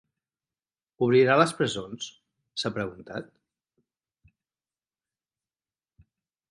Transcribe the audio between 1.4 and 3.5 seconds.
les presons?, s’ha preguntat.